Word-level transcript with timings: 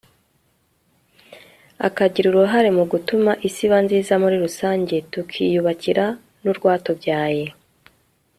akagira 1.87 2.25
uruhare 2.29 2.69
mu 2.77 2.83
gutuma 2.91 3.31
isi 3.47 3.61
iba 3.67 3.77
nziza 3.85 4.13
muri 4.23 4.35
rusange; 4.43 4.95
tukiyubakira 5.11 6.05
n'urwatubyaye 6.41 7.45